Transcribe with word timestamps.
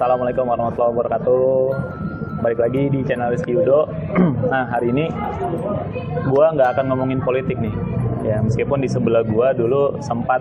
Assalamualaikum 0.00 0.48
warahmatullahi 0.48 0.92
wabarakatuh. 0.96 1.52
Balik 2.40 2.56
lagi 2.64 2.88
di 2.88 3.04
channel 3.04 3.36
Rizky 3.36 3.52
Udo. 3.52 3.84
nah 4.48 4.64
hari 4.64 4.96
ini 4.96 5.12
gue 6.24 6.46
nggak 6.56 6.72
akan 6.72 6.88
ngomongin 6.88 7.20
politik 7.20 7.60
nih. 7.60 7.68
Ya 8.24 8.40
meskipun 8.40 8.80
di 8.80 8.88
sebelah 8.88 9.20
gue 9.28 9.48
dulu 9.60 10.00
sempat 10.00 10.40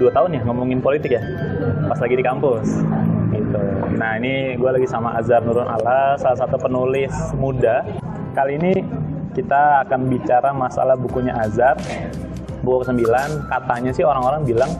dua 0.00 0.08
tahun 0.16 0.32
ya 0.32 0.40
ngomongin 0.48 0.80
politik 0.80 1.12
ya, 1.12 1.20
pas 1.92 2.00
lagi 2.00 2.16
di 2.16 2.24
kampus. 2.24 2.80
Gitu. 3.36 3.60
Nah 4.00 4.16
ini 4.16 4.56
gue 4.56 4.70
lagi 4.72 4.88
sama 4.88 5.12
Azhar 5.12 5.44
Nurun 5.44 5.68
Ala, 5.68 6.16
salah 6.16 6.40
satu 6.40 6.56
penulis 6.56 7.12
muda. 7.36 7.84
Kali 8.32 8.56
ini 8.64 8.80
kita 9.36 9.84
akan 9.84 10.08
bicara 10.08 10.56
masalah 10.56 10.96
bukunya 10.96 11.36
Azhar, 11.36 11.76
buku 12.64 12.88
ke-9. 12.88 13.04
Katanya 13.44 13.92
sih 13.92 14.08
orang-orang 14.08 14.40
bilang 14.48 14.72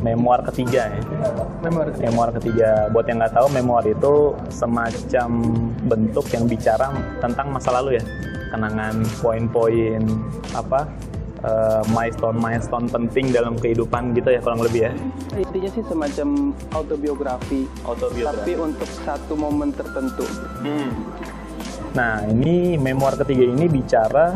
memoir 0.00 0.40
ketiga 0.48 0.88
ya. 0.90 1.00
Memoir. 1.64 1.86
Memoir 1.96 2.28
ketiga. 2.40 2.88
Buat 2.92 3.06
yang 3.08 3.18
nggak 3.20 3.34
tahu, 3.36 3.46
memoir 3.52 3.84
itu 3.86 4.34
semacam 4.48 5.30
bentuk 5.86 6.26
yang 6.32 6.44
bicara 6.48 6.90
tentang 7.20 7.52
masa 7.52 7.70
lalu 7.76 8.00
ya. 8.00 8.04
Kenangan, 8.50 9.06
poin-poin 9.22 10.02
apa 10.58 10.90
eh, 11.46 11.82
milestone-milestone 11.94 12.90
penting 12.90 13.30
dalam 13.30 13.54
kehidupan 13.54 14.10
gitu 14.18 14.34
ya 14.34 14.40
kurang 14.42 14.60
lebih 14.64 14.90
ya. 14.90 14.92
Intinya 15.38 15.70
sih 15.70 15.84
semacam 15.86 16.28
autobiografi, 16.74 17.70
Autobiografi. 17.86 18.42
tapi 18.42 18.52
untuk 18.58 18.90
satu 19.06 19.38
momen 19.38 19.70
tertentu. 19.70 20.26
Nah, 21.90 22.22
ini 22.26 22.78
memoir 22.78 23.18
ketiga 23.18 23.50
ini 23.50 23.66
bicara 23.66 24.34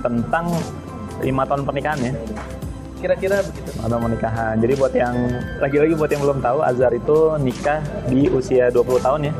tentang 0.00 0.48
lima 1.20 1.44
tahun 1.44 1.64
pernikahan 1.64 2.00
ya. 2.00 2.12
Kira-kira 3.04 3.44
begitu. 3.44 3.68
atau 3.84 4.00
pernikahan. 4.00 4.54
Jadi 4.64 4.72
buat 4.80 4.94
yang 4.96 5.12
lagi-lagi 5.60 5.92
buat 5.92 6.08
yang 6.08 6.22
belum 6.24 6.38
tahu 6.40 6.58
Azhar 6.64 6.88
itu 6.96 7.36
nikah 7.36 7.84
di 8.08 8.32
usia 8.32 8.72
20 8.72 9.04
tahun 9.04 9.20
ya. 9.28 9.32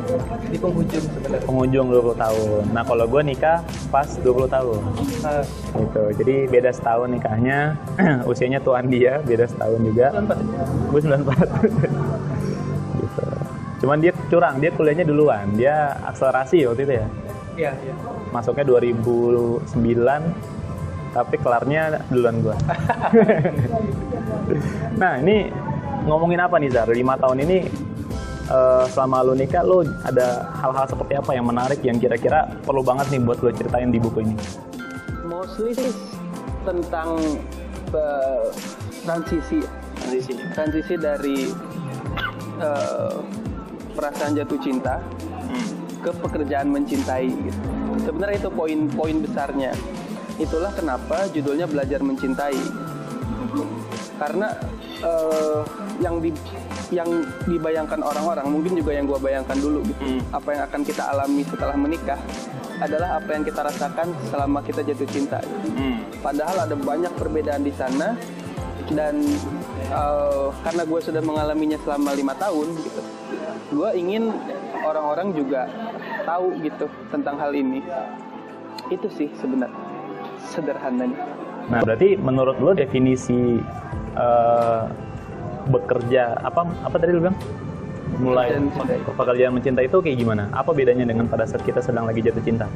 Di 0.53 0.61
penghujung 0.61 1.01
sebenarnya. 1.01 1.49
Pengunjung 1.49 1.87
20 1.89 2.13
tahun. 2.21 2.63
Nah, 2.77 2.85
kalau 2.85 3.09
gue 3.09 3.23
nikah 3.25 3.65
pas 3.89 4.05
20 4.21 4.53
tahun. 4.53 4.81
Ah, 5.25 5.45
Gitu. 5.81 6.03
Jadi 6.21 6.35
beda 6.53 6.71
setahun 6.77 7.09
nikahnya. 7.09 7.81
Usianya 8.31 8.61
tuan 8.61 8.85
dia 8.93 9.25
beda 9.25 9.49
setahun 9.49 9.81
juga. 9.81 10.13
94. 10.13 10.93
Gue 10.93 11.01
94. 11.01 11.25
gitu. 13.01 13.25
Cuman 13.81 13.97
dia 14.05 14.13
curang, 14.29 14.61
dia 14.61 14.71
kuliahnya 14.77 15.09
duluan. 15.09 15.57
Dia 15.57 15.97
akselerasi 16.05 16.69
waktu 16.69 16.85
itu 16.85 16.95
ya. 17.01 17.07
Iya, 17.55 17.73
iya. 17.81 17.95
Masuknya 18.29 18.67
2009 18.67 19.65
tapi 21.15 21.39
kelarnya 21.39 22.03
duluan 22.11 22.43
gua. 22.43 22.59
nah 25.01 25.17
ini 25.23 25.49
ngomongin 26.11 26.43
apa 26.43 26.59
nih 26.59 26.75
Zar? 26.75 26.91
Lima 26.91 27.15
tahun 27.15 27.47
ini 27.47 27.59
eh, 28.51 28.85
selama 28.91 29.23
lu 29.23 29.39
nikah 29.39 29.63
lu 29.63 29.87
ada 30.03 30.51
hal-hal 30.59 30.91
seperti 30.91 31.15
apa 31.15 31.31
yang 31.39 31.47
menarik 31.47 31.79
yang 31.87 31.97
kira-kira 32.03 32.51
perlu 32.67 32.83
banget 32.83 33.15
nih 33.15 33.23
buat 33.23 33.39
lu 33.41 33.55
ceritain 33.55 33.95
di 33.95 34.03
buku 34.03 34.27
ini? 34.27 34.35
Mostly 35.25 35.71
sih 35.73 35.95
tentang 36.67 37.17
eh, 37.95 38.47
transisi 39.07 39.63
Transisi. 39.95 40.35
transisi 40.53 40.95
dari 40.99 41.49
eh, 42.59 43.17
perasaan 43.95 44.35
jatuh 44.35 44.59
cinta 44.59 44.99
ke 46.05 46.11
pekerjaan 46.21 46.69
mencintai 46.69 47.31
gitu. 47.33 47.61
Sebenarnya 48.05 48.37
itu 48.37 48.51
poin-poin 48.53 49.17
besarnya. 49.25 49.73
Itulah 50.35 50.75
kenapa 50.75 51.31
judulnya 51.31 51.67
belajar 51.71 52.03
mencintai. 52.03 52.59
Karena 54.19 54.51
eh, 55.03 55.61
yang 56.03 56.19
di 56.19 56.31
yang 56.91 57.09
dibayangkan 57.47 58.03
orang-orang, 58.03 58.47
mungkin 58.51 58.79
juga 58.79 58.95
yang 58.95 59.07
gua 59.07 59.19
bayangkan 59.19 59.59
dulu 59.59 59.83
gitu. 59.87 60.03
Hmm. 60.03 60.21
Apa 60.35 60.49
yang 60.55 60.63
akan 60.67 60.81
kita 60.83 61.03
alami 61.11 61.43
setelah 61.47 61.77
menikah 61.79 62.19
adalah 62.83 63.23
apa 63.23 63.31
yang 63.39 63.45
kita 63.47 63.61
rasakan 63.63 64.11
selama 64.31 64.59
kita 64.67 64.83
jatuh 64.83 65.09
cinta. 65.11 65.39
gitu. 65.43 65.71
Padahal 66.19 66.67
ada 66.67 66.75
banyak 66.75 67.13
perbedaan 67.15 67.63
di 67.63 67.73
sana 67.75 68.19
dan 68.91 69.23
eh, 69.91 70.47
karena 70.67 70.83
gue 70.83 71.01
sudah 71.01 71.23
mengalaminya 71.23 71.79
selama 71.87 72.11
lima 72.13 72.35
tahun 72.35 72.75
gitu, 72.75 73.03
gue 73.71 73.91
ingin 73.95 74.35
orang-orang 74.83 75.31
juga 75.33 75.71
tahu 76.27 76.59
gitu 76.59 76.91
tentang 77.15 77.39
hal 77.39 77.55
ini. 77.55 77.81
Itu 78.91 79.09
sih 79.09 79.31
sebenarnya 79.41 79.94
sederhananya. 80.55 81.19
Nah 81.67 81.83
berarti 81.83 82.15
menurut 82.15 82.57
lu 82.63 82.71
definisi 82.77 83.59
eh, 84.15 84.83
bekerja 85.67 86.39
apa 86.39 86.63
apa 86.87 86.97
tadi 87.01 87.11
lu 87.17 87.27
bilang? 87.27 87.39
Mulai 88.15 88.55
mencintai. 88.63 89.03
pekerjaan 89.11 89.53
mencintai 89.59 89.91
itu 89.91 89.99
kayak 89.99 90.17
gimana? 90.23 90.47
Apa 90.55 90.71
bedanya 90.71 91.03
dengan 91.03 91.27
pada 91.27 91.43
saat 91.51 91.67
kita 91.67 91.83
sedang 91.83 92.07
lagi 92.07 92.23
jatuh 92.23 92.45
cinta? 92.47 92.71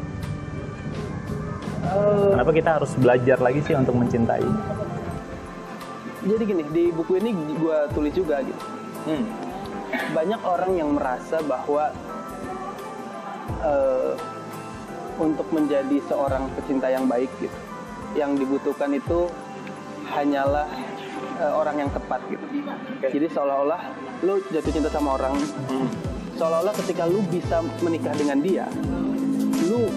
Eh, 1.87 2.31
Kenapa 2.35 2.51
kita 2.51 2.71
harus 2.83 2.91
belajar 2.99 3.39
lagi 3.39 3.63
sih 3.63 3.75
untuk 3.79 3.95
mencintai? 3.95 4.43
jadi 6.19 6.45
gini 6.45 6.61
di 6.75 6.85
buku 6.93 7.17
ini 7.23 7.33
gue 7.57 7.79
tulis 7.95 8.13
juga 8.13 8.43
gitu. 8.45 8.61
Banyak 10.13 10.41
orang 10.45 10.73
yang 10.77 10.91
merasa 10.93 11.41
bahwa 11.47 11.89
eh, 13.65 14.13
untuk 15.19 15.47
menjadi 15.51 15.99
seorang 16.07 16.47
pecinta 16.55 16.87
yang 16.89 17.11
baik 17.11 17.31
gitu, 17.43 17.59
yang 18.15 18.39
dibutuhkan 18.39 18.95
itu 18.95 19.27
hanyalah 20.15 20.67
eh, 21.43 21.53
orang 21.53 21.87
yang 21.87 21.91
tepat 21.91 22.23
gitu. 22.31 22.47
Jadi 23.03 23.27
seolah-olah 23.31 23.81
lu 24.23 24.41
jatuh 24.51 24.73
cinta 24.73 24.91
sama 24.91 25.19
orang, 25.19 25.35
seolah-olah 26.39 26.75
ketika 26.87 27.05
lu 27.07 27.23
bisa 27.29 27.63
menikah 27.83 28.15
dengan 28.15 28.39
dia, 28.41 28.67
lu 29.67 29.91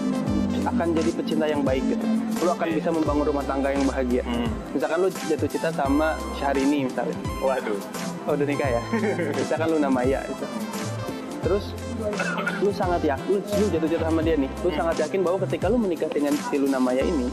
akan 0.62 0.94
jadi 0.94 1.10
pecinta 1.14 1.46
yang 1.50 1.62
baik 1.66 1.82
gitu. 1.90 2.06
Lu 2.42 2.50
akan 2.54 2.68
bisa 2.74 2.90
membangun 2.90 3.24
rumah 3.34 3.44
tangga 3.46 3.70
yang 3.70 3.82
bahagia. 3.86 4.22
Misalkan 4.74 4.98
lu 5.02 5.08
jatuh 5.10 5.48
cinta 5.50 5.70
sama 5.74 6.14
Syahrini 6.38 6.86
misalnya. 6.86 7.16
Waduh. 7.42 7.78
Oh 8.30 8.38
udah 8.38 8.46
nikah 8.46 8.70
ya? 8.70 8.82
Misalkan 9.38 9.66
lu 9.74 9.78
Maya 9.90 10.22
gitu. 10.30 10.46
Terus 11.42 11.74
lu 12.62 12.70
sangat 12.70 13.02
yakin, 13.02 13.28
lu, 13.28 13.38
lu 13.40 13.66
jatuh 13.72 13.88
cinta 13.90 14.06
sama 14.06 14.20
dia 14.22 14.36
nih. 14.38 14.50
Lu 14.62 14.70
sangat 14.72 14.96
yakin 15.02 15.20
bahwa 15.22 15.38
ketika 15.46 15.66
lu 15.68 15.78
menikah 15.78 16.10
dengan 16.10 16.34
si 16.36 16.56
Luna 16.58 16.78
Maya 16.78 17.02
ini, 17.02 17.28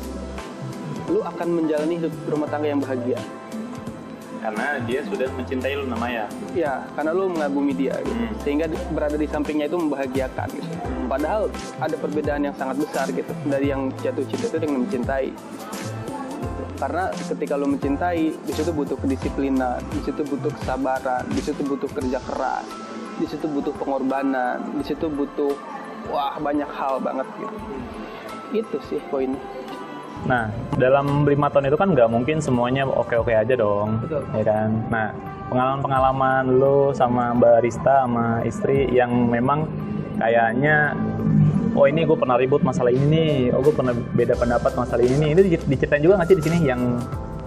lu 1.10 1.20
akan 1.26 1.48
menjalani 1.50 1.96
hidup 2.02 2.14
rumah 2.30 2.48
tangga 2.50 2.68
yang 2.70 2.82
bahagia. 2.82 3.20
Karena 4.40 4.80
dia 4.88 5.04
sudah 5.04 5.28
mencintai 5.36 5.76
lu 5.76 5.84
namanya. 5.92 6.32
Ya, 6.56 6.88
karena 6.96 7.12
lu 7.12 7.28
mengagumi 7.28 7.76
dia 7.76 7.92
gitu. 8.00 8.16
Hmm. 8.16 8.40
Sehingga 8.40 8.66
berada 8.96 9.20
di 9.20 9.28
sampingnya 9.28 9.68
itu 9.68 9.76
membahagiakan 9.76 10.48
gitu. 10.56 10.70
Padahal 11.12 11.52
ada 11.76 11.96
perbedaan 12.00 12.42
yang 12.48 12.56
sangat 12.56 12.80
besar 12.80 13.12
gitu 13.12 13.32
dari 13.44 13.68
yang 13.68 13.92
jatuh 14.00 14.24
cinta 14.32 14.48
itu 14.48 14.58
dengan 14.64 14.88
mencintai. 14.88 15.30
Karena 16.80 17.12
ketika 17.12 17.60
lu 17.60 17.68
mencintai, 17.68 18.32
di 18.32 18.54
situ 18.56 18.72
butuh 18.72 18.96
kedisiplinan, 18.96 19.84
di 19.92 20.00
situ 20.00 20.24
butuh 20.24 20.48
kesabaran, 20.56 21.28
di 21.28 21.42
situ 21.44 21.60
butuh 21.68 21.92
kerja 21.92 22.24
keras, 22.24 22.64
di 23.20 23.26
situ 23.28 23.46
butuh 23.52 23.76
pengorbanan, 23.76 24.64
di 24.80 24.84
situ 24.88 25.12
butuh 25.12 25.52
wah 26.08 26.40
banyak 26.40 26.68
hal 26.72 27.04
banget 27.04 27.28
gitu. 27.36 27.58
Itu 28.64 28.78
sih 28.88 29.00
poinnya. 29.12 29.38
Nah, 30.28 30.52
dalam 30.76 31.24
lima 31.24 31.48
tahun 31.48 31.72
itu 31.72 31.78
kan 31.80 31.96
nggak 31.96 32.12
mungkin 32.12 32.44
semuanya 32.44 32.84
oke-oke 32.84 33.32
aja 33.32 33.56
dong, 33.56 34.04
Betul. 34.04 34.24
ya 34.36 34.44
kan? 34.44 34.70
Nah, 34.92 35.08
pengalaman-pengalaman 35.48 36.44
lu 36.60 36.92
sama 36.92 37.32
Mbak 37.40 37.64
Rista 37.64 38.04
sama 38.04 38.44
istri 38.44 38.88
yang 38.92 39.32
memang 39.32 39.64
kayaknya, 40.20 40.92
oh 41.72 41.88
ini 41.88 42.04
gue 42.04 42.18
pernah 42.20 42.36
ribut 42.36 42.60
masalah 42.68 42.92
ini 42.92 43.08
nih, 43.08 43.36
oh 43.56 43.64
gue 43.64 43.72
pernah 43.72 43.96
beda 43.96 44.36
pendapat 44.36 44.76
masalah 44.76 45.04
ini 45.08 45.32
nih, 45.32 45.56
di- 45.56 45.68
diceritain 45.72 46.04
juga 46.04 46.20
nggak 46.20 46.30
sih 46.36 46.38
di 46.40 46.44
sini 46.44 46.58
yang 46.68 47.00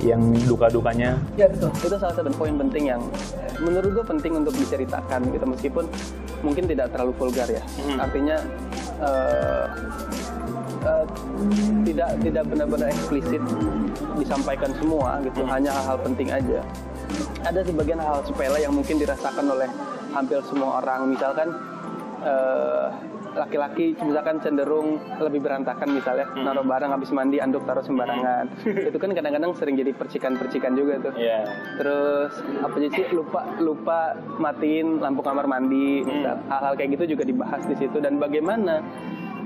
yang 0.03 0.21
duka-dukanya? 0.45 1.15
Ya 1.39 1.47
betul. 1.47 1.71
Itu 1.79 1.97
salah 1.97 2.15
satu 2.15 2.31
poin 2.35 2.59
penting 2.59 2.91
yang 2.91 3.03
menurut 3.63 4.03
gue 4.03 4.05
penting 4.05 4.33
untuk 4.35 4.55
diceritakan 4.59 5.31
gitu 5.31 5.47
meskipun 5.47 5.85
mungkin 6.43 6.67
tidak 6.67 6.91
terlalu 6.91 7.15
vulgar 7.15 7.47
ya. 7.47 7.63
Artinya 7.97 8.37
eh, 8.99 9.67
eh, 10.83 11.05
tidak 11.87 12.11
tidak 12.21 12.45
benar-benar 12.51 12.91
eksplisit 12.91 13.43
disampaikan 14.19 14.75
semua 14.77 15.23
gitu. 15.23 15.47
Hanya 15.47 15.71
hal-hal 15.71 15.99
penting 16.03 16.29
aja. 16.35 16.61
Ada 17.47 17.63
sebagian 17.63 18.03
hal 18.03 18.27
sepele 18.27 18.59
yang 18.59 18.75
mungkin 18.75 18.99
dirasakan 18.99 19.47
oleh 19.47 19.71
hampir 20.11 20.43
semua 20.51 20.83
orang. 20.83 21.15
Misalkan 21.15 21.49
eh, 22.27 22.87
laki-laki 23.33 23.97
misalkan 24.01 24.39
cenderung 24.45 25.01
lebih 25.21 25.41
berantakan 25.45 25.89
misalnya 25.93 26.29
naruh 26.37 26.65
barang 26.65 26.91
habis 26.93 27.11
mandi 27.11 27.41
anduk 27.41 27.65
taruh 27.65 27.85
sembarangan. 27.85 28.49
Itu 28.91 28.99
kan 29.01 29.11
kadang-kadang 29.17 29.53
sering 29.57 29.77
jadi 29.77 29.93
percikan-percikan 29.97 30.73
juga 30.77 31.01
tuh. 31.01 31.15
Iya. 31.17 31.45
terus 31.81 32.33
apa 32.63 32.77
sih 32.79 32.91
lupa 33.15 33.41
lupa 33.59 33.99
matiin 34.39 35.01
lampu 35.01 35.25
kamar 35.25 35.49
mandi. 35.49 36.05
Misal. 36.05 36.39
hal-hal 36.49 36.75
kayak 36.77 36.91
gitu 37.01 37.17
juga 37.17 37.25
dibahas 37.25 37.63
di 37.65 37.77
situ. 37.79 37.99
Dan 37.99 38.21
bagaimana 38.21 38.85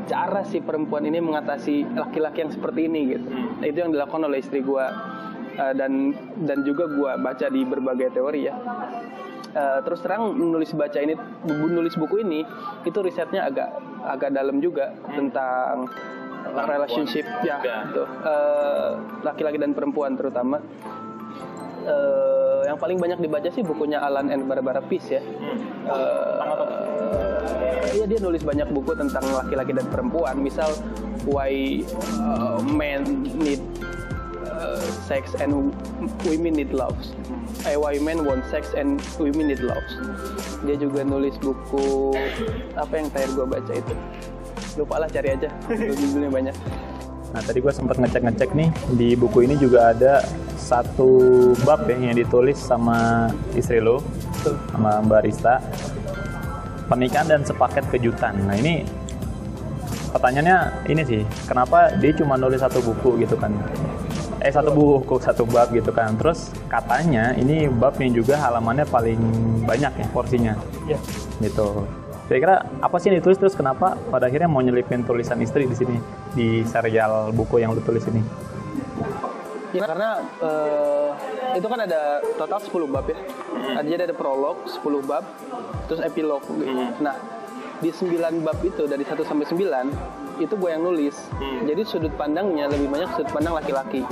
cara 0.06 0.46
si 0.46 0.62
perempuan 0.62 1.02
ini 1.06 1.18
mengatasi 1.18 1.98
laki-laki 1.98 2.46
yang 2.46 2.52
seperti 2.54 2.86
ini 2.86 3.00
gitu. 3.18 3.26
Nah, 3.32 3.66
itu 3.66 3.78
yang 3.82 3.90
dilakukan 3.90 4.22
oleh 4.22 4.38
istri 4.38 4.62
gua 4.62 4.90
Eh, 5.56 5.72
dan 5.72 6.12
dan 6.44 6.60
juga 6.68 6.84
gua 6.84 7.16
baca 7.16 7.48
di 7.48 7.64
berbagai 7.64 8.12
teori 8.12 8.44
ya 8.44 8.54
Eh, 9.56 9.78
terus 9.88 10.04
terang 10.04 10.36
menulis 10.36 10.76
baca 10.76 11.00
ini 11.00 11.16
menulis 11.48 11.96
buku 11.96 12.20
ini 12.20 12.44
itu 12.84 12.98
risetnya 13.00 13.48
agak 13.48 13.72
agak 14.04 14.36
dalam 14.36 14.60
juga 14.60 14.92
tentang 15.08 15.88
relationship 16.68 17.24
ya 17.40 17.56
juga. 17.64 17.88
gitu. 17.88 18.02
Eh, 18.04 18.90
laki-laki 19.24 19.56
dan 19.56 19.72
perempuan 19.72 20.12
terutama 20.14 20.60
Eh, 21.86 22.66
yang 22.66 22.82
paling 22.82 22.98
banyak 22.98 23.22
dibaca 23.22 23.46
sih 23.46 23.62
bukunya 23.62 24.02
Alan 24.02 24.26
and 24.26 24.50
Barbara 24.50 24.82
Peace 24.82 25.06
ya 25.06 25.22
Eh, 25.86 26.42
Iya 27.96 28.04
dia 28.04 28.20
nulis 28.20 28.44
banyak 28.44 28.68
buku 28.76 28.92
tentang 28.92 29.24
laki-laki 29.32 29.72
dan 29.72 29.88
perempuan. 29.88 30.36
Misal 30.36 30.68
why 31.24 31.80
uh, 32.20 32.60
men 32.60 33.24
need 33.40 33.62
uh, 34.66 34.82
sex 35.06 35.38
and 35.38 35.70
women 36.26 36.58
need 36.58 36.74
love. 36.74 36.98
Eh, 37.66 37.78
why 37.78 37.98
men 38.02 38.26
want 38.26 38.42
sex 38.50 38.74
and 38.74 38.98
women 39.22 39.54
need 39.54 39.62
love. 39.62 39.86
Dia 40.66 40.74
juga 40.74 41.06
nulis 41.06 41.38
buku 41.38 42.14
apa 42.74 42.92
yang 42.98 43.06
terakhir 43.14 43.30
gue 43.38 43.46
baca 43.46 43.72
itu. 43.72 43.94
Lupa 44.74 44.98
lah 44.98 45.08
cari 45.08 45.38
aja. 45.38 45.48
Judulnya 46.02 46.30
banyak. 46.30 46.56
Nah 47.34 47.42
tadi 47.42 47.58
gue 47.58 47.72
sempat 47.74 47.98
ngecek-ngecek 47.98 48.50
nih 48.54 48.68
di 48.96 49.08
buku 49.18 49.44
ini 49.44 49.58
juga 49.58 49.92
ada 49.94 50.22
satu 50.56 51.52
bab 51.62 51.86
ya 51.86 51.98
yang 51.98 52.16
ditulis 52.18 52.58
sama 52.58 53.30
istri 53.54 53.78
lo, 53.78 54.02
sama 54.72 55.02
Mbak 55.02 55.20
Rista. 55.26 55.62
Pernikahan 56.86 57.26
dan 57.26 57.42
sepaket 57.42 57.82
kejutan. 57.90 58.38
Nah 58.46 58.54
ini 58.54 58.86
pertanyaannya 60.14 60.86
ini 60.86 61.02
sih, 61.02 61.22
kenapa 61.50 61.90
dia 61.98 62.14
cuma 62.14 62.38
nulis 62.38 62.62
satu 62.62 62.78
buku 62.78 63.26
gitu 63.26 63.34
kan? 63.34 63.50
Eh 64.40 64.52
satu 64.52 64.70
buku, 64.72 65.16
satu 65.20 65.48
bab 65.48 65.72
gitu 65.72 65.90
kan. 65.90 66.14
Terus 66.20 66.52
katanya 66.68 67.32
ini 67.36 67.68
bab 67.70 67.96
yang 67.96 68.12
juga 68.12 68.36
halamannya 68.36 68.84
paling 68.88 69.20
banyak 69.64 69.92
ya 69.96 70.06
porsinya. 70.12 70.54
Ya. 70.84 70.98
Gitu. 71.40 71.86
Kira-kira 72.26 72.66
apa 72.82 72.96
sih 72.98 73.08
yang 73.08 73.22
ditulis 73.22 73.38
terus 73.38 73.54
kenapa 73.54 73.94
pada 74.10 74.26
akhirnya 74.26 74.50
mau 74.50 74.58
nyelipin 74.58 75.06
tulisan 75.06 75.38
istri 75.38 75.62
di 75.62 75.76
sini 75.78 75.96
di 76.34 76.66
serial 76.66 77.30
buku 77.30 77.62
yang 77.62 77.70
lu 77.70 77.80
tulis 77.80 78.02
ini? 78.10 78.18
Ya, 79.74 79.82
karena 79.86 80.24
eh, 80.42 81.10
itu 81.58 81.66
kan 81.68 81.80
ada 81.84 82.18
total 82.34 82.58
10 82.58 82.90
bab 82.90 83.06
ya. 83.06 83.18
Jadi 83.82 84.02
ada 84.10 84.14
prolog 84.16 84.64
10 84.66 85.04
bab, 85.06 85.24
terus 85.86 86.00
epilog. 86.02 86.42
gitu. 86.48 86.70
Nah, 87.02 87.14
di 87.78 87.90
9 87.92 88.12
bab 88.40 88.58
itu 88.64 88.88
dari 88.88 89.04
1 89.04 89.20
sampai 89.20 89.46
9 89.46 89.92
itu 90.36 90.52
gue 90.52 90.68
yang 90.68 90.84
nulis. 90.84 91.16
Jadi 91.64 91.82
sudut 91.82 92.12
pandangnya 92.12 92.68
lebih 92.68 92.92
banyak 92.92 93.08
sudut 93.16 93.30
pandang 93.32 93.56
laki-laki. 93.56 94.04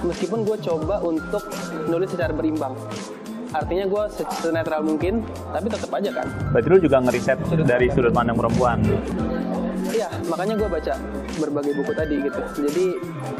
Meskipun 0.00 0.44
gue 0.44 0.56
coba 0.60 1.00
untuk 1.04 1.44
nulis 1.86 2.08
secara 2.08 2.32
berimbang. 2.32 2.72
Artinya 3.48 3.88
gue 3.88 4.02
se- 4.12 4.28
senetral 4.44 4.84
mungkin, 4.84 5.24
tapi 5.52 5.72
tetap 5.72 5.88
aja 5.92 6.10
kan. 6.12 6.26
Berarti 6.52 6.68
lu 6.68 6.78
juga 6.80 6.96
ngeriset 7.00 7.38
dari 7.64 7.88
sudut 7.88 8.12
pandang 8.12 8.36
perempuan. 8.36 8.80
Iya, 9.88 10.12
makanya 10.28 10.60
gue 10.60 10.68
baca 10.68 10.94
berbagai 11.40 11.72
buku 11.80 11.92
tadi 11.96 12.16
gitu. 12.20 12.40
Jadi 12.68 12.86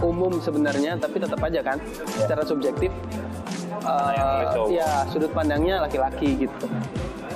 umum 0.00 0.40
sebenarnya, 0.40 0.96
tapi 0.96 1.20
tetap 1.20 1.40
aja 1.44 1.60
kan, 1.60 1.76
secara 2.08 2.40
subjektif. 2.44 2.88
uh, 3.84 4.68
ya 4.68 5.04
sudut 5.08 5.32
pandangnya 5.32 5.80
laki-laki 5.80 6.44
gitu. 6.44 6.66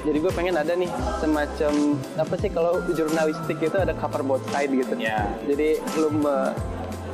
Jadi 0.02 0.19
gue 0.19 0.32
pengen 0.34 0.54
ada 0.58 0.75
nih 0.75 0.90
semacam 1.22 1.72
apa 2.19 2.34
sih 2.34 2.50
kalau 2.50 2.82
jurnalistik 2.90 3.58
itu 3.62 3.76
ada 3.78 3.94
cover 3.94 4.22
both 4.26 4.43
side 4.50 4.75
gitu. 4.75 4.99
Ya. 4.99 5.31
Jadi 5.46 5.78
lu 5.99 6.10
me- 6.10 6.54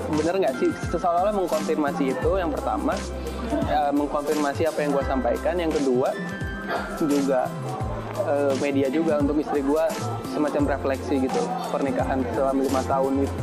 bener 0.09 0.41
nggak 0.41 0.57
sih 0.57 0.73
seolah-olah 0.89 1.37
mengkonfirmasi 1.37 2.17
itu 2.17 2.31
yang 2.41 2.49
pertama, 2.49 2.97
eh, 3.69 3.93
mengkonfirmasi 3.93 4.65
apa 4.65 4.79
yang 4.81 4.97
gue 4.97 5.05
sampaikan. 5.05 5.55
Yang 5.61 5.85
kedua 5.85 6.17
juga 6.97 7.53
eh, 8.25 8.53
media 8.65 8.89
juga 8.89 9.21
untuk 9.21 9.37
istri 9.37 9.61
gue 9.61 9.85
semacam 10.33 10.63
refleksi 10.77 11.29
gitu 11.29 11.41
pernikahan 11.69 12.25
selama 12.33 12.61
lima 12.65 12.83
tahun 12.89 13.13
gitu. 13.29 13.37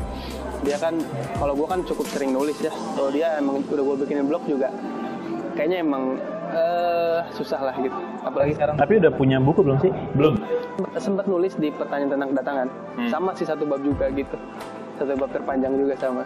Dia 0.66 0.78
kan 0.82 0.98
kalau 1.38 1.54
gue 1.54 1.68
kan 1.70 1.86
cukup 1.86 2.10
sering 2.10 2.34
nulis 2.34 2.58
ya. 2.58 2.74
Kalau 2.98 3.14
dia 3.14 3.38
emang 3.38 3.62
udah 3.62 3.84
gue 3.94 3.96
bikinin 4.02 4.26
blog 4.26 4.42
juga, 4.50 4.74
kayaknya 5.54 5.86
emang 5.86 6.18
eh, 6.50 6.95
susah 7.34 7.60
lah 7.62 7.76
gitu. 7.80 7.96
Apalagi 8.22 8.54
sekarang. 8.58 8.76
Tapi 8.78 8.94
udah 9.02 9.12
punya 9.14 9.38
buku 9.42 9.62
belum 9.66 9.78
sih? 9.82 9.92
Belum. 10.14 10.36
sempat 11.00 11.26
nulis 11.26 11.56
di 11.56 11.72
pertanyaan 11.72 12.20
tentang 12.20 12.30
kedatangan. 12.36 12.68
Hmm. 12.96 13.10
sama 13.12 13.32
sih 13.36 13.48
satu 13.48 13.64
bab 13.64 13.82
juga 13.84 14.12
gitu. 14.12 14.38
Satu 15.00 15.16
bab 15.16 15.32
terpanjang 15.32 15.74
juga 15.76 15.96
sama. 16.00 16.24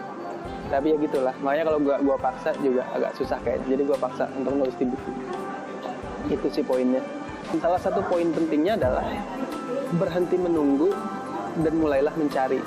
Tapi 0.70 0.94
ya 0.94 0.96
gitulah. 0.98 1.34
Makanya 1.42 1.64
kalau 1.70 1.78
gua 1.82 1.96
gua 2.02 2.16
paksa 2.18 2.54
juga 2.62 2.86
agak 2.94 3.12
susah 3.18 3.38
kayak 3.42 3.62
jadi 3.66 3.82
gua 3.86 3.98
paksa 3.98 4.30
untuk 4.38 4.52
nulis 4.54 4.76
di 4.78 4.86
buku. 4.86 5.10
Itu 6.30 6.46
sih 6.50 6.62
poinnya. 6.62 7.02
Salah 7.58 7.80
satu 7.82 8.02
poin 8.06 8.30
pentingnya 8.30 8.78
adalah 8.78 9.06
berhenti 9.98 10.38
menunggu 10.38 10.94
dan 11.66 11.74
mulailah 11.74 12.14
mencari. 12.14 12.62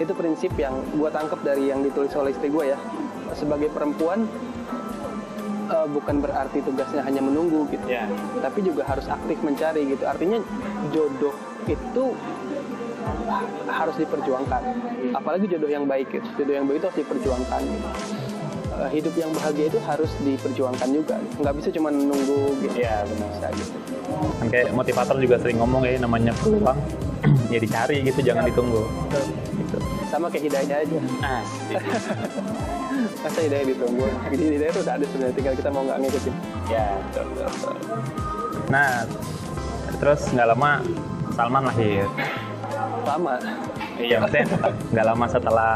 Itu 0.00 0.16
prinsip 0.16 0.56
yang 0.56 0.80
gua 0.96 1.12
tangkap 1.12 1.44
dari 1.44 1.68
yang 1.68 1.84
ditulis 1.84 2.12
oleh 2.16 2.32
istri 2.32 2.48
gua 2.48 2.72
ya. 2.72 2.78
Sebagai 3.36 3.68
perempuan 3.70 4.24
eh, 5.70 5.86
bukan 5.88 6.16
berarti 6.18 6.58
tugasnya 6.60 7.00
hanya 7.00 7.22
menunggu 7.22 7.64
gitu 7.68 7.86
Ya. 7.86 8.04
tapi 8.38 8.60
juga 8.60 8.82
harus 8.84 9.06
aktif 9.06 9.38
mencari 9.40 9.86
gitu. 9.86 10.04
Artinya 10.04 10.38
jodoh 10.90 11.34
itu 11.64 12.04
harus 13.66 13.94
diperjuangkan. 13.96 14.62
Apalagi 15.12 15.46
jodoh 15.46 15.70
yang 15.70 15.86
baik 15.86 16.10
gitu. 16.10 16.26
Jodoh 16.36 16.54
yang 16.54 16.66
baik 16.66 16.82
itu 16.82 16.86
harus 16.90 16.98
diperjuangkan. 17.00 17.60
Gitu. 17.62 17.88
Eh, 18.70 18.88
Hidup 18.90 19.14
yang 19.14 19.30
bahagia 19.32 19.66
itu 19.68 19.78
harus 19.82 20.10
diperjuangkan 20.20 20.88
juga. 20.90 21.16
Nggak 21.38 21.54
bisa 21.56 21.68
cuma 21.70 21.88
nunggu 21.88 22.40
gitu. 22.60 22.74
Iya, 22.76 23.04
benar. 23.06 23.28
Bisa 23.30 23.48
gitu. 23.56 23.72
Kan 24.10 24.46
kayak 24.48 24.66
motivator 24.72 25.16
juga 25.16 25.36
sering 25.38 25.58
ngomong 25.58 25.82
ya 25.86 25.96
namanya 25.96 26.32
peluang 26.36 26.78
ya 27.54 27.58
dicari 27.58 28.02
gitu, 28.02 28.20
jangan 28.20 28.44
ditunggu. 28.44 28.82
Gitu. 29.54 29.76
Sama 30.08 30.26
kayak 30.28 30.44
hidayah 30.50 30.78
aja. 30.82 30.98
Asik. 31.22 31.78
Masa 33.20 33.38
hidayah 33.44 33.66
ditunggu? 33.68 34.06
Jadi 34.32 34.44
hidayah 34.56 34.72
itu 34.72 34.80
udah 34.80 34.94
ada 34.96 35.04
sebenarnya. 35.04 35.34
Tinggal 35.36 35.54
kita 35.60 35.68
mau 35.68 35.82
nggak 35.84 35.98
ngikutin. 36.00 36.34
ya, 36.72 36.86
betul, 37.04 37.24
betul, 37.28 37.46
betul. 37.52 37.74
Nah, 38.72 38.90
terus 40.00 40.20
nggak 40.32 40.48
lama 40.48 40.70
Salman 41.36 41.62
lahir. 41.68 42.06
Lama. 43.04 43.34
Iya, 44.00 44.16
maksudnya 44.24 44.46
nggak 44.96 45.06
lama 45.06 45.26
setelah 45.28 45.74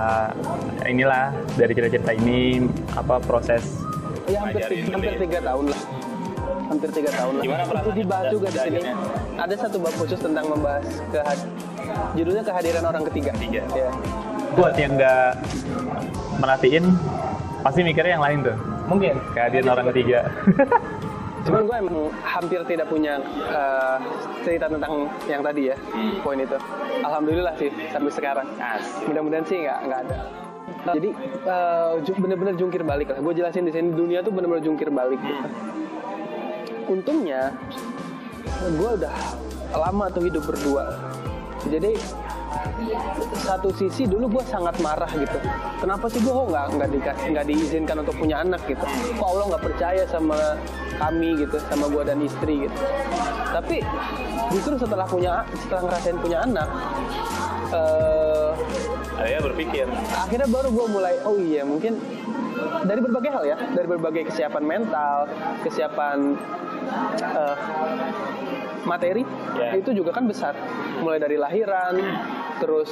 inilah 0.88 1.24
dari 1.60 1.72
cerita-cerita 1.76 2.12
ini 2.16 2.64
apa 2.96 3.20
proses 3.20 3.84
Ya 4.24 4.40
hampir, 4.40 4.64
tiga, 4.72 4.96
hampir 4.96 5.12
tiga 5.20 5.38
tahun 5.44 5.64
lah. 5.68 5.80
Hampir 6.64 6.88
tiga 6.96 7.10
tahun 7.12 7.32
lah. 7.36 7.44
Itu 7.44 7.90
dibahas 7.92 8.26
juga 8.32 8.46
di 8.48 8.58
sini. 8.64 8.80
Ada 9.36 9.54
satu 9.68 9.76
bab 9.84 9.94
khusus 10.00 10.16
tentang 10.16 10.48
membahas 10.48 10.88
kehad 11.12 11.38
judulnya 12.16 12.40
kehadiran 12.40 12.84
orang 12.88 13.04
ketiga. 13.12 13.30
Ketiga. 13.36 13.62
Ya. 13.76 13.90
buat 14.54 14.78
yang 14.78 14.94
nggak 14.94 15.34
merhatiin 16.38 16.84
pasti 17.64 17.80
mikirnya 17.80 18.20
yang 18.20 18.24
lain 18.24 18.38
tuh 18.44 18.56
Mungkin. 18.84 19.14
kehadiran 19.32 19.68
orang 19.72 19.86
ketiga 19.90 20.18
Cuman 21.44 21.68
gue 21.68 21.76
emang 21.76 22.08
hampir 22.24 22.56
tidak 22.64 22.88
punya 22.88 23.20
eh, 23.52 23.96
cerita 24.40 24.64
tentang 24.64 25.04
yang 25.28 25.44
tadi 25.44 25.68
ya, 25.68 25.76
poin 26.24 26.40
itu. 26.40 26.56
Alhamdulillah 27.04 27.52
sih 27.60 27.68
sampai 27.92 28.08
sekarang. 28.08 28.48
Mudah-mudahan 29.04 29.44
sih 29.44 29.60
nggak 29.60 29.78
nggak 29.84 30.00
ada. 30.08 30.18
Jadi 30.96 31.12
ju- 32.00 32.16
bener-bener 32.16 32.56
jungkir 32.56 32.80
balik 32.80 33.12
lah. 33.12 33.20
Gue 33.20 33.36
jelasin 33.36 33.68
di 33.68 33.76
sini 33.76 33.92
dunia 33.92 34.24
tuh 34.24 34.32
bener-bener 34.32 34.64
jungkir 34.64 34.88
balik. 34.88 35.20
gitu. 35.20 35.48
Untungnya 36.88 37.52
gue 38.64 38.90
udah 39.04 39.16
lama 39.76 40.08
tuh 40.08 40.24
hidup 40.24 40.48
berdua. 40.48 40.96
Jadi 41.68 41.92
satu 43.44 43.68
sisi 43.76 44.08
dulu 44.08 44.38
gue 44.40 44.44
sangat 44.48 44.76
marah 44.80 45.10
gitu. 45.12 45.38
Kenapa 45.80 46.08
sih 46.08 46.20
gue 46.22 46.32
kok 46.32 46.48
nggak 46.48 46.66
nggak 46.78 46.90
dikasih 46.90 47.26
nggak 47.34 47.46
diizinkan 47.46 47.96
untuk 48.00 48.16
punya 48.16 48.36
anak 48.40 48.60
gitu? 48.64 48.84
Kok 49.18 49.26
Allah 49.26 49.44
nggak 49.54 49.64
percaya 49.64 50.02
sama 50.08 50.38
kami 50.96 51.30
gitu, 51.44 51.56
sama 51.68 51.86
gue 51.90 52.02
dan 52.06 52.18
istri 52.24 52.66
gitu. 52.66 52.78
Tapi 53.52 53.76
justru 54.50 54.74
setelah 54.80 55.06
punya 55.06 55.44
setelah 55.60 55.82
ngerasain 55.90 56.18
punya 56.18 56.38
anak, 56.42 56.68
eh, 57.74 58.50
saya 59.14 59.38
berpikir 59.40 59.86
akhirnya 60.12 60.48
baru 60.50 60.68
gue 60.74 60.86
mulai 60.90 61.14
oh 61.22 61.38
iya 61.38 61.62
mungkin 61.62 61.96
dari 62.84 63.00
berbagai 63.00 63.30
hal 63.30 63.44
ya 63.46 63.56
dari 63.72 63.86
berbagai 63.88 64.22
kesiapan 64.30 64.64
mental 64.66 65.18
kesiapan 65.62 66.18
eh, 67.22 67.56
materi 68.84 69.24
Ya. 69.54 69.70
itu 69.78 69.94
juga 69.94 70.10
kan 70.10 70.26
besar 70.26 70.52
mulai 70.98 71.22
dari 71.22 71.38
lahiran 71.38 71.94
terus 72.58 72.90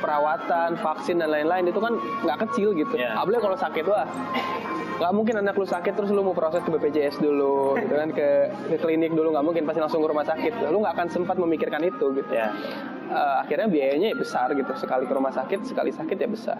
perawatan 0.00 0.76
vaksin 0.78 1.20
dan 1.20 1.32
lain-lain 1.32 1.68
itu 1.68 1.80
kan 1.80 1.96
nggak 2.24 2.38
kecil 2.48 2.76
gitu. 2.76 2.94
Ya. 2.96 3.16
apalagi 3.18 3.42
kalau 3.42 3.58
sakit 3.58 3.84
wah 3.88 4.06
nggak 4.94 5.12
mungkin 5.12 5.34
anak 5.42 5.58
lu 5.58 5.66
sakit 5.66 5.98
terus 5.98 6.14
lu 6.14 6.22
mau 6.22 6.36
proses 6.36 6.62
ke 6.62 6.70
BPJS 6.70 7.18
dulu 7.18 7.74
gitu 7.82 7.94
kan 7.98 8.08
ke, 8.14 8.46
ke 8.70 8.76
klinik 8.78 9.10
dulu 9.10 9.34
nggak 9.34 9.44
mungkin 9.44 9.62
pasti 9.66 9.80
langsung 9.82 10.00
ke 10.04 10.08
rumah 10.08 10.26
sakit. 10.26 10.52
Lu 10.70 10.80
nggak 10.84 10.94
akan 10.94 11.08
sempat 11.10 11.36
memikirkan 11.36 11.82
itu 11.82 12.14
gitu. 12.14 12.32
Ya 12.32 12.54
Eh, 13.04 13.34
akhirnya 13.44 13.68
biayanya 13.68 14.08
ya 14.10 14.16
besar 14.16 14.48
gitu 14.56 14.72
sekali 14.80 15.04
ke 15.04 15.12
rumah 15.12 15.28
sakit 15.28 15.60
sekali 15.68 15.92
sakit 15.92 16.16
ya 16.16 16.28
besar. 16.28 16.56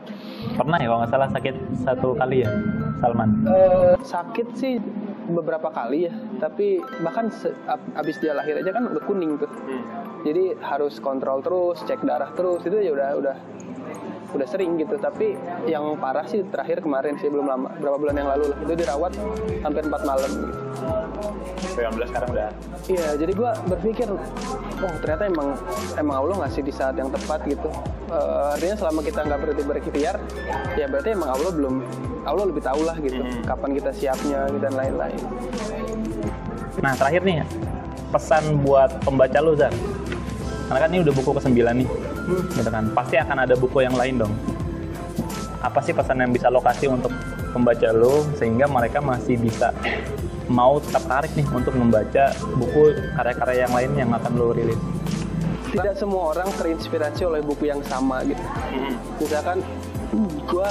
Pernah 0.52 0.76
ya 0.76 0.92
kalau 0.92 0.98
nggak 1.00 1.12
salah 1.16 1.30
sakit 1.32 1.54
satu 1.80 2.08
kali 2.20 2.44
ya 2.44 2.50
Salman? 3.00 3.30
Eh, 3.48 3.96
sakit 4.04 4.48
sih 4.52 4.76
beberapa 5.26 5.68
kali 5.68 6.08
ya. 6.08 6.12
Tapi 6.38 6.80
bahkan 7.00 7.28
se- 7.28 7.54
ab- 7.64 7.84
abis 7.96 8.20
dia 8.20 8.32
lahir 8.32 8.58
aja 8.58 8.70
kan 8.70 8.88
udah 8.88 9.02
kuning 9.04 9.36
tuh. 9.36 9.50
Jadi 10.24 10.56
harus 10.60 10.96
kontrol 10.98 11.40
terus 11.40 11.80
cek 11.84 12.02
darah 12.02 12.32
terus. 12.32 12.64
Itu 12.64 12.80
ya 12.80 12.92
udah 12.92 13.08
udah 13.16 13.36
udah 14.34 14.46
sering 14.48 14.76
gitu. 14.76 14.96
Tapi 14.96 15.36
yang 15.64 15.96
parah 15.96 16.26
sih 16.26 16.44
terakhir 16.48 16.80
kemarin 16.80 17.16
sih 17.16 17.28
belum 17.28 17.46
lama 17.46 17.68
berapa 17.78 17.96
bulan 17.96 18.16
yang 18.16 18.28
lalu 18.28 18.52
lah. 18.52 18.58
Itu 18.64 18.72
dirawat 18.74 19.12
hampir 19.62 19.82
4 19.84 20.02
malam 20.04 20.30
gitu. 20.30 20.54
19 21.74 22.06
sekarang 22.06 22.30
udah? 22.30 22.50
Iya, 22.86 23.08
jadi 23.18 23.32
gua 23.34 23.50
berpikir, 23.66 24.06
oh 24.06 24.94
ternyata 25.02 25.26
emang 25.26 25.58
emang 25.98 26.16
Allah 26.22 26.46
ngasih 26.46 26.62
di 26.62 26.70
saat 26.70 26.94
yang 26.94 27.10
tepat 27.10 27.42
gitu. 27.50 27.66
Eh, 28.14 28.54
artinya 28.54 28.76
selama 28.78 29.00
kita 29.02 29.26
nggak 29.26 29.40
berhenti 29.42 29.64
berikhtiar, 29.66 30.16
ya 30.78 30.86
berarti 30.86 31.18
emang 31.18 31.34
Allah 31.34 31.50
belum, 31.50 31.74
Allah 32.24 32.44
lebih 32.48 32.62
tahu 32.64 32.80
lah 32.88 32.96
gitu, 32.98 33.20
Hmm. 33.20 33.44
kapan 33.44 33.70
kita 33.76 33.90
siapnya 33.92 34.48
gitu, 34.48 34.58
dan 34.64 34.72
lain-lain. 34.72 35.20
Nah 36.80 36.92
terakhir 36.96 37.22
nih 37.22 37.44
pesan 38.10 38.64
buat 38.64 38.90
pembaca 39.04 39.38
lu 39.44 39.52
Zan. 39.54 39.72
Karena 40.64 40.78
kan 40.80 40.88
ini 40.90 41.00
udah 41.04 41.14
buku 41.14 41.30
ke-9 41.36 41.60
nih. 41.84 41.88
Gitu 42.56 42.70
kan. 42.72 42.84
Pasti 42.96 43.20
akan 43.20 43.36
ada 43.44 43.54
buku 43.54 43.84
yang 43.84 43.94
lain 43.94 44.16
dong. 44.16 44.32
Apa 45.60 45.84
sih 45.84 45.92
pesan 45.92 46.24
yang 46.24 46.32
bisa 46.32 46.48
lo 46.48 46.64
kasih 46.64 46.92
untuk 46.92 47.12
pembaca 47.52 47.88
lu 47.92 48.24
sehingga 48.40 48.64
mereka 48.66 48.98
masih 49.04 49.36
bisa 49.36 49.70
mau 50.48 50.76
tetap 50.76 51.04
tarik 51.08 51.32
nih 51.36 51.46
untuk 51.52 51.72
membaca 51.76 52.32
buku 52.56 52.96
karya-karya 53.16 53.68
yang 53.68 53.72
lain 53.72 53.90
yang 53.96 54.10
akan 54.12 54.32
lo 54.36 54.52
rilis. 54.52 54.76
Tidak 55.72 55.94
semua 55.98 56.36
orang 56.36 56.48
terinspirasi 56.54 57.26
oleh 57.26 57.40
buku 57.42 57.66
yang 57.66 57.82
sama 57.82 58.22
gitu. 58.22 58.38
Misalkan, 59.18 59.58
gua 60.46 60.70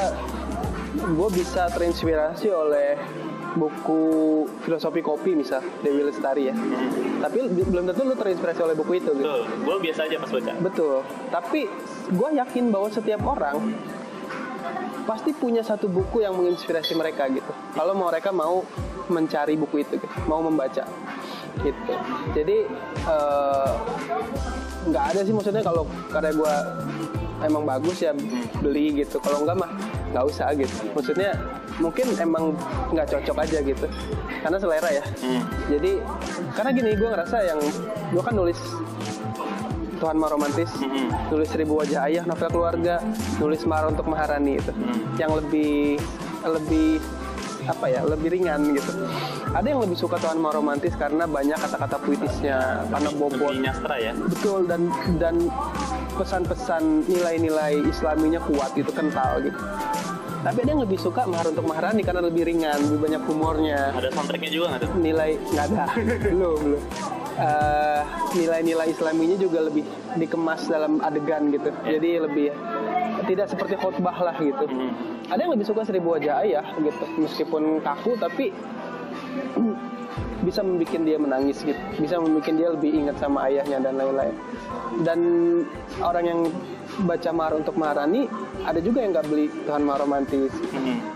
gua 1.11 1.29
bisa 1.29 1.67
terinspirasi 1.67 2.47
oleh 2.47 2.95
buku 3.53 4.01
filosofi 4.65 5.05
kopi 5.05 5.37
misal 5.37 5.61
Dewi 5.85 6.01
Lestari 6.01 6.49
ya. 6.49 6.55
Tapi 7.21 7.53
belum 7.53 7.85
tentu 7.85 8.01
lu 8.01 8.17
terinspirasi 8.17 8.59
oleh 8.65 8.75
buku 8.75 8.97
itu 8.97 9.13
gitu. 9.13 9.21
Betul, 9.23 9.41
gue 9.45 9.77
biasa 9.89 9.99
aja 10.09 10.15
pas 10.17 10.31
baca. 10.33 10.51
Betul. 10.57 10.95
Tapi 11.29 11.61
gue 12.09 12.29
yakin 12.33 12.63
bahwa 12.73 12.89
setiap 12.89 13.21
orang 13.21 13.77
pasti 15.03 15.35
punya 15.35 15.61
satu 15.61 15.85
buku 15.91 16.23
yang 16.23 16.33
menginspirasi 16.33 16.97
mereka 16.97 17.29
gitu. 17.29 17.51
Kalau 17.77 17.93
mau 17.93 18.09
mereka 18.09 18.33
mau 18.33 18.65
mencari 19.11 19.59
buku 19.59 19.83
itu, 19.83 19.99
gitu, 19.99 20.07
mau 20.31 20.39
membaca, 20.39 20.87
gitu. 21.59 21.93
Jadi 22.31 22.57
eh, 23.05 23.71
nggak 24.87 25.03
ada 25.13 25.19
sih 25.27 25.33
maksudnya 25.35 25.59
kalau 25.59 25.83
karya 26.07 26.31
gue 26.31 26.53
emang 27.43 27.67
bagus 27.67 27.99
ya 28.01 28.15
beli 28.63 29.03
gitu. 29.03 29.19
Kalau 29.19 29.43
enggak 29.43 29.59
mah 29.59 29.71
nggak 30.13 30.25
usah 30.29 30.53
gitu. 30.53 30.93
Maksudnya 30.93 31.33
mungkin 31.81 32.05
emang 32.21 32.53
nggak 32.93 33.09
cocok 33.09 33.37
aja 33.41 33.57
gitu. 33.65 33.87
Karena 34.45 34.57
selera 34.61 34.89
ya. 34.93 35.03
Jadi 35.73 35.91
karena 36.53 36.69
gini 36.71 36.89
gue 36.93 37.09
ngerasa 37.09 37.37
yang 37.41 37.59
gue 38.13 38.23
kan 38.23 38.33
nulis 38.37 38.59
Tuhan 39.97 40.19
Maha 40.19 40.35
Romantis, 40.35 40.67
nulis 41.31 41.47
Seribu 41.47 41.79
Wajah 41.79 42.11
Ayah, 42.11 42.23
novel 42.27 42.51
keluarga, 42.51 42.99
nulis 43.39 43.63
Marah 43.63 43.87
untuk 43.87 44.03
Maharani 44.03 44.59
itu, 44.59 44.75
yang 45.15 45.31
lebih 45.31 45.95
lebih 46.43 46.99
apa 47.63 47.87
ya, 47.87 48.03
lebih 48.03 48.35
ringan 48.35 48.75
gitu. 48.75 48.91
Ada 49.55 49.63
yang 49.63 49.79
lebih 49.79 49.95
suka 49.95 50.19
Tuhan 50.19 50.43
Maha 50.43 50.59
Romantis 50.59 50.91
karena 50.99 51.23
banyak 51.23 51.55
kata-kata 51.55 51.95
puitisnya, 52.03 52.83
karena 52.91 53.09
bobot, 53.15 53.55
Lebih 53.55 53.63
nyastra 53.63 53.95
ya. 53.95 54.11
betul 54.11 54.67
dan 54.67 54.91
dan 55.15 55.35
pesan-pesan 56.13 57.09
nilai-nilai 57.09 57.83
Islaminya 57.89 58.39
kuat 58.45 58.73
gitu, 58.77 58.89
kental 58.93 59.41
gitu. 59.41 59.59
Tapi 60.43 60.57
ada 60.59 60.69
yang 60.75 60.83
lebih 60.83 60.99
suka 60.99 61.23
Mahar 61.23 61.55
untuk 61.55 61.63
Maharani 61.63 62.03
karena 62.03 62.19
lebih 62.19 62.43
ringan, 62.43 62.75
lebih 62.75 62.99
banyak 62.99 63.21
humornya. 63.31 63.95
Ada 63.95 64.11
soundtracknya 64.11 64.51
juga 64.51 64.65
nggak 64.75 64.81
tuh? 64.83 64.91
nilai 64.99 65.29
nggak 65.39 65.65
ada. 65.71 65.83
Belum 66.27 66.59
belum. 66.59 66.83
Eh, 67.33 68.01
nilai-nilai 68.37 68.93
islaminya 68.93 69.37
juga 69.41 69.65
lebih 69.65 69.81
dikemas 70.19 70.69
dalam 70.69 71.01
adegan 71.01 71.49
gitu. 71.49 71.71
Jadi 71.87 72.09
lebih 72.21 72.47
tidak 73.25 73.47
seperti 73.49 73.73
khotbah 73.79 74.13
lah 74.19 74.35
gitu. 74.37 74.67
Ada 75.31 75.47
yang 75.47 75.53
lebih 75.55 75.65
suka 75.65 75.81
seribu 75.87 76.13
wajah 76.13 76.43
ayah 76.45 76.67
gitu. 76.77 77.05
Meskipun 77.23 77.79
kaku 77.81 78.19
tapi 78.19 78.51
bisa 80.43 80.59
membuat 80.61 81.01
dia 81.01 81.17
menangis 81.17 81.57
gitu. 81.63 81.79
Bisa 81.97 82.19
membuat 82.19 82.51
dia 82.51 82.69
lebih 82.69 82.91
ingat 82.91 83.15
sama 83.17 83.47
ayahnya 83.47 83.79
dan 83.79 83.95
lain-lain. 83.95 84.35
Dan 85.01 85.19
orang 86.03 86.25
yang 86.27 86.39
baca 87.01 87.29
Mahar 87.33 87.53
untuk 87.57 87.73
Maharani 87.79 88.29
ada 88.67 88.77
juga 88.77 89.01
yang 89.01 89.17
nggak 89.17 89.27
beli 89.31 89.49
Tuhan 89.65 89.81
Maha 89.81 90.05
Romantis. 90.05 90.53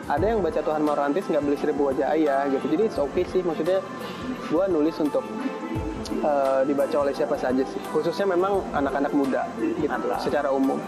Ada 0.10 0.26
yang 0.34 0.40
baca 0.42 0.60
Tuhan 0.64 0.82
Maha 0.82 0.96
Romantis 1.04 1.26
nggak 1.30 1.44
beli 1.44 1.58
seribu 1.60 1.92
wajah 1.94 2.08
ayah 2.18 2.50
gitu. 2.50 2.66
Jadi 2.74 2.84
it's 2.90 2.98
okay 2.98 3.24
sih 3.28 3.46
maksudnya 3.46 3.84
gua 4.50 4.66
nulis 4.72 4.96
untuk 4.98 5.22
eh, 6.24 6.62
dibaca 6.66 6.96
oleh 6.98 7.14
siapa 7.14 7.38
saja 7.38 7.62
sih. 7.62 7.80
Khususnya 7.94 8.26
memang 8.34 8.64
anak-anak 8.74 9.12
muda 9.14 9.44
gitu 9.60 10.08
secara 10.24 10.50
umum. 10.50 10.80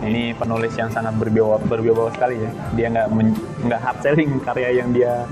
Ini 0.00 0.36
penulis 0.36 0.72
yang 0.76 0.92
sangat 0.92 1.16
berwibawa, 1.16 1.56
berwibawa 1.66 2.12
sekali 2.12 2.40
ya. 2.40 2.50
Dia 2.76 2.86
nggak 2.92 3.06
nggak 3.66 3.80
hard 3.80 3.98
selling 4.04 4.32
karya 4.44 4.80
yang 4.84 4.92
dia 4.94 5.26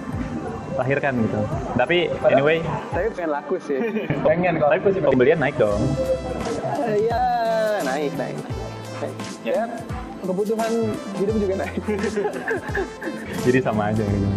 lahirkan 0.79 1.13
gitu. 1.27 1.41
Tapi 1.75 2.07
anyway, 2.31 2.63
tapi 2.95 3.07
pengen 3.11 3.31
laku 3.35 3.55
sih 3.59 3.79
pengen 4.27 4.63
kok 4.63 4.71
tapi 4.71 5.03
pembelian 5.03 5.39
naik 5.43 5.59
dong. 5.59 5.83
Eh, 6.87 7.11
ya 7.11 7.23
naik 7.83 8.13
naik, 8.15 8.37
naik. 9.03 9.17
Ya. 9.43 9.53
ya 9.55 9.63
kebutuhan 10.23 10.73
hidup 11.19 11.37
juga 11.39 11.55
naik 11.63 11.79
Jadi 13.47 13.59
sama 13.63 13.91
aja 13.91 14.03
gitu. 14.03 14.29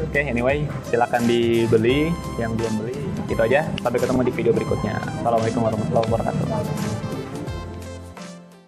Oke, 0.00 0.24
anyway, 0.24 0.64
silakan 0.88 1.28
dibeli 1.28 2.08
yang 2.40 2.56
belum 2.56 2.72
beli. 2.80 2.96
Itu 3.28 3.40
aja. 3.44 3.68
Sampai 3.84 4.00
ketemu 4.00 4.20
di 4.24 4.32
video 4.32 4.52
berikutnya. 4.56 4.96
Assalamualaikum 5.20 5.60
warahmatullahi 5.60 6.06
wabarakatuh. 6.08 7.09